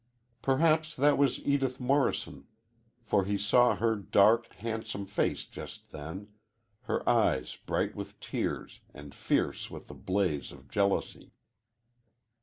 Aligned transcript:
Perhaps 0.41 0.95
that 0.95 1.15
was 1.15 1.45
Edith 1.45 1.79
Morrison, 1.79 2.47
for 3.03 3.23
he 3.23 3.37
saw 3.37 3.75
her 3.75 3.95
dark, 3.95 4.51
handsome 4.53 5.05
face 5.05 5.45
just 5.45 5.91
then, 5.91 6.29
her 6.85 7.07
eyes 7.07 7.55
bright 7.67 7.93
with 7.95 8.19
tears 8.19 8.79
and 8.95 9.13
fierce 9.13 9.69
with 9.69 9.85
the 9.85 9.93
blaze 9.93 10.51
of 10.51 10.71
jealousy. 10.71 11.33